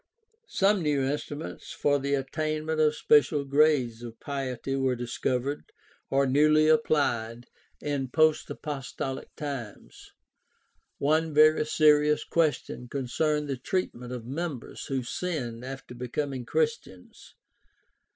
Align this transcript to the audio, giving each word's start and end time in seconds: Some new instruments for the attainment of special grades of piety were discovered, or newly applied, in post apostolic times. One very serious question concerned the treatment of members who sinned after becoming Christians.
Some 0.47 0.81
new 0.81 1.03
instruments 1.03 1.73
for 1.73 1.99
the 1.99 2.15
attainment 2.15 2.79
of 2.79 2.95
special 2.95 3.45
grades 3.45 4.01
of 4.01 4.19
piety 4.19 4.75
were 4.75 4.95
discovered, 4.95 5.63
or 6.09 6.25
newly 6.25 6.67
applied, 6.67 7.45
in 7.79 8.07
post 8.07 8.49
apostolic 8.49 9.27
times. 9.35 10.09
One 10.97 11.35
very 11.35 11.67
serious 11.67 12.23
question 12.23 12.87
concerned 12.87 13.47
the 13.47 13.57
treatment 13.57 14.11
of 14.11 14.25
members 14.25 14.85
who 14.85 15.03
sinned 15.03 15.63
after 15.63 15.93
becoming 15.93 16.45
Christians. 16.45 17.35